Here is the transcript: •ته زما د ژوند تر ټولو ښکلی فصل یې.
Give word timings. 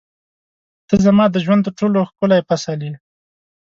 •ته 0.87 0.95
زما 1.05 1.25
د 1.31 1.35
ژوند 1.45 1.61
تر 1.65 1.73
ټولو 1.79 2.07
ښکلی 2.09 2.41
فصل 2.47 2.79
یې. 2.87 2.93